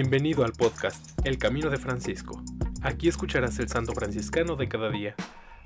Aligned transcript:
Bienvenido 0.00 0.44
al 0.44 0.52
podcast 0.52 1.18
El 1.26 1.38
Camino 1.38 1.70
de 1.70 1.76
Francisco. 1.76 2.40
Aquí 2.82 3.08
escucharás 3.08 3.58
el 3.58 3.66
santo 3.68 3.94
franciscano 3.94 4.54
de 4.54 4.68
cada 4.68 4.90
día. 4.90 5.16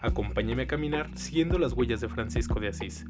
Acompáñame 0.00 0.62
a 0.62 0.66
caminar 0.68 1.10
siguiendo 1.18 1.58
las 1.58 1.72
huellas 1.72 2.00
de 2.00 2.08
Francisco 2.08 2.60
de 2.60 2.68
Asís. 2.68 3.06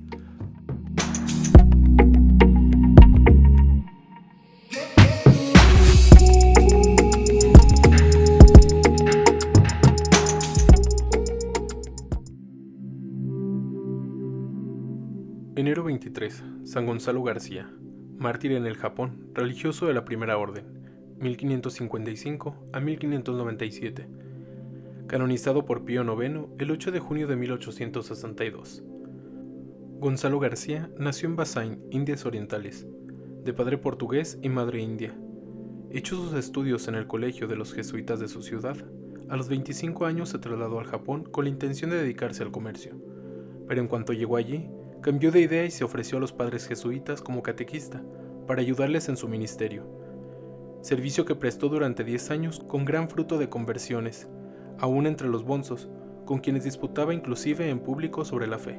Enero 15.55 15.85
23. 15.85 16.45
San 16.65 16.87
Gonzalo 16.87 17.23
García, 17.23 17.71
mártir 18.17 18.53
en 18.53 18.65
el 18.65 18.79
Japón, 18.79 19.31
religioso 19.35 19.85
de 19.87 19.93
la 19.93 20.07
Primera 20.07 20.39
Orden. 20.39 20.80
1555 21.21 22.57
a 22.73 22.81
1597, 22.81 24.07
canonizado 25.07 25.67
por 25.67 25.85
Pío 25.85 26.03
IX 26.03 26.47
el 26.59 26.71
8 26.71 26.93
de 26.93 26.99
junio 26.99 27.27
de 27.27 27.37
1862. 27.37 28.83
Gonzalo 29.99 30.41
García 30.41 30.91
nació 30.97 31.29
en 31.29 31.37
Basain, 31.37 31.83
Indias 31.91 32.25
Orientales, 32.25 32.87
de 33.45 33.53
padre 33.53 33.77
portugués 33.77 34.39
y 34.41 34.49
madre 34.49 34.81
india. 34.81 35.15
Hecho 35.91 36.17
sus 36.17 36.33
estudios 36.33 36.89
en 36.89 36.95
el 36.95 37.07
colegio 37.07 37.47
de 37.47 37.57
los 37.57 37.75
jesuitas 37.75 38.19
de 38.19 38.29
su 38.29 38.41
ciudad, 38.41 38.79
a 39.29 39.37
los 39.37 39.51
25 39.51 40.07
años 40.07 40.31
se 40.31 40.39
trasladó 40.39 40.79
al 40.79 40.87
Japón 40.87 41.25
con 41.25 41.45
la 41.45 41.51
intención 41.51 41.91
de 41.91 41.99
dedicarse 41.99 42.43
al 42.43 42.51
comercio, 42.51 42.95
pero 43.69 43.83
en 43.83 43.89
cuanto 43.89 44.15
llegó 44.15 44.39
allí, 44.39 44.71
cambió 45.03 45.31
de 45.31 45.43
idea 45.43 45.67
y 45.67 45.71
se 45.71 45.85
ofreció 45.85 46.17
a 46.17 46.21
los 46.23 46.33
padres 46.33 46.67
jesuitas 46.67 47.21
como 47.21 47.43
catequista 47.43 48.03
para 48.47 48.63
ayudarles 48.63 49.11
en 49.11 49.19
su 49.19 49.29
ministerio 49.29 50.00
servicio 50.81 51.27
que 51.27 51.35
prestó 51.35 51.69
durante 51.69 52.05
10 52.05 52.31
años 52.31 52.61
con 52.67 52.85
gran 52.85 53.09
fruto 53.09 53.37
de 53.37 53.51
conversiones, 53.51 54.29
aún 54.79 55.07
entre 55.07 55.29
los 55.29 55.45
bonzos, 55.45 55.91
con 56.25 56.39
quienes 56.39 56.65
disputaba 56.65 57.13
inclusive 57.13 57.69
en 57.69 57.81
público 57.81 58.25
sobre 58.25 58.47
la 58.47 58.59
fe. 58.59 58.79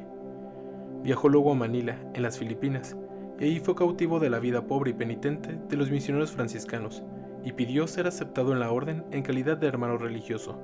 Viajó 1.04 1.30
luego 1.30 1.52
a 1.52 1.56
Manila, 1.56 1.98
en 2.14 2.24
las 2.24 2.40
Filipinas, 2.40 2.98
y 3.40 3.44
ahí 3.44 3.60
fue 3.60 3.76
cautivo 3.76 4.20
de 4.20 4.30
la 4.30 4.40
vida 4.40 4.66
pobre 4.66 4.92
y 4.92 4.94
penitente 4.94 5.60
de 5.70 5.78
los 5.78 5.92
misioneros 5.92 6.32
franciscanos, 6.32 7.04
y 7.44 7.54
pidió 7.54 7.88
ser 7.88 8.08
aceptado 8.08 8.52
en 8.52 8.60
la 8.60 8.72
orden 8.72 9.04
en 9.12 9.22
calidad 9.22 9.58
de 9.58 9.68
hermano 9.68 9.98
religioso. 9.98 10.60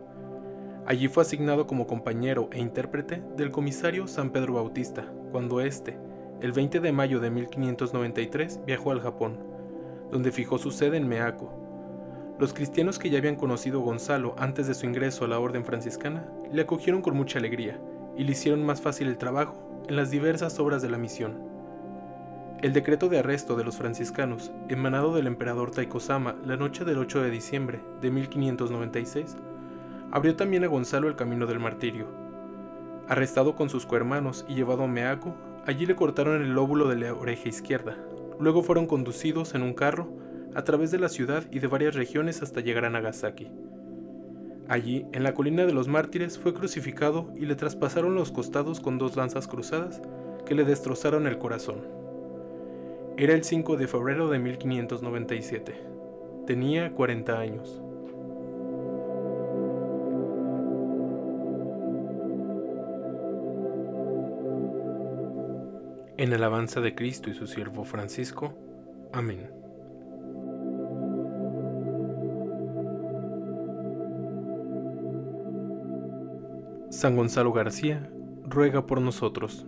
Allí 0.86 1.08
fue 1.08 1.23
asignado 1.23 1.67
como 1.67 1.86
compañero 1.86 2.50
e 2.52 2.59
intérprete 2.59 3.22
del 3.36 3.52
comisario 3.52 4.08
San 4.08 4.31
Pedro 4.31 4.53
Bautista, 4.53 5.06
cuando 5.31 5.62
éste, 5.62 5.97
el 6.42 6.52
20 6.52 6.80
de 6.80 6.92
mayo 6.92 7.19
de 7.19 7.30
1593, 7.30 8.62
viajó 8.66 8.92
al 8.92 9.02
Japón, 9.02 9.56
donde 10.11 10.31
fijó 10.31 10.58
su 10.58 10.72
sede 10.72 10.97
en 10.97 11.08
Meaco. 11.08 11.53
Los 12.39 12.53
cristianos 12.53 13.00
que 13.00 13.09
ya 13.09 13.17
habían 13.17 13.36
conocido 13.36 13.81
a 13.81 13.83
Gonzalo 13.83 14.36
antes 14.38 14.67
de 14.67 14.73
su 14.73 14.86
ingreso 14.86 15.25
a 15.25 15.27
la 15.27 15.39
orden 15.39 15.66
franciscana 15.66 16.27
le 16.52 16.61
acogieron 16.61 17.02
con 17.02 17.16
mucha 17.16 17.39
alegría 17.39 17.80
y 18.16 18.23
le 18.23 18.31
hicieron 18.31 18.63
más 18.63 18.81
fácil 18.81 19.08
el 19.08 19.17
trabajo 19.17 19.55
en 19.88 19.95
las 19.95 20.11
diversas 20.11 20.59
obras 20.59 20.81
de 20.81 20.89
la 20.89 20.97
misión. 20.97 21.47
El 22.61 22.73
decreto 22.73 23.08
de 23.09 23.19
arresto 23.19 23.55
de 23.55 23.63
los 23.63 23.78
franciscanos, 23.78 24.52
emanado 24.67 25.13
del 25.13 25.28
emperador 25.28 25.72
Taikosama 25.72 26.35
la 26.44 26.58
noche 26.58 26.85
del 26.85 26.97
8 26.97 27.22
de 27.22 27.30
diciembre 27.30 27.81
de 28.02 28.09
1596, 28.09 29.38
abrió 30.11 30.35
también 30.35 30.63
a 30.63 30.67
Gonzalo 30.67 31.08
el 31.08 31.16
camino 31.16 31.45
del 31.45 31.59
martirio. 31.59 32.08
Arrestado 33.08 33.55
con 33.55 33.69
sus 33.69 33.85
cohermanos 33.85 34.45
y 34.47 34.55
llevado 34.55 34.83
a 34.83 34.88
Meaco, 34.88 35.35
allí 35.66 35.85
le 35.85 35.95
cortaron 35.95 36.41
el 36.41 36.53
lóbulo 36.53 36.88
de 36.88 36.95
la 36.95 37.13
oreja 37.13 37.47
izquierda, 37.47 37.95
Luego 38.40 38.64
fueron 38.64 38.86
conducidos 38.86 39.56
en 39.56 39.64
un 39.64 39.74
carro 39.74 40.10
a 40.56 40.64
través 40.64 40.92
de 40.92 41.00
la 41.00 41.10
ciudad 41.10 41.44
y 41.52 41.60
de 41.60 41.68
varias 41.68 41.96
regiones 41.96 42.42
hasta 42.42 42.62
llegar 42.62 42.86
a 42.86 42.90
Nagasaki. 42.90 43.48
Allí, 44.70 45.06
en 45.14 45.24
la 45.24 45.34
colina 45.34 45.66
de 45.66 45.74
los 45.74 45.88
mártires, 45.88 46.38
fue 46.38 46.53
crucificado 46.53 47.31
y 47.38 47.46
le 47.46 47.56
traspasaron 47.56 48.16
los 48.16 48.31
costados 48.31 48.80
con 48.80 48.97
dos 48.97 49.16
lanzas 49.16 49.47
cruzadas 49.47 50.02
que 50.46 50.56
le 50.56 50.66
destrozaron 50.66 51.26
el 51.26 51.38
corazón. 51.38 51.78
Era 53.18 53.34
el 53.34 53.44
5 53.44 53.78
de 53.78 53.88
febrero 53.88 54.30
de 54.30 54.40
1597. 54.40 55.74
Tenía 56.46 56.92
40 56.94 57.40
años. 57.40 57.81
En 66.17 66.33
alabanza 66.33 66.81
de 66.81 66.95
Cristo 66.95 67.29
y 67.29 67.35
su 67.35 67.45
siervo 67.45 67.83
Francisco. 67.83 68.57
Amén. 69.13 69.51
San 76.89 77.16
Gonzalo 77.16 77.53
García, 77.53 78.09
ruega 78.44 78.88
por 78.88 79.00
nosotros. 79.00 79.67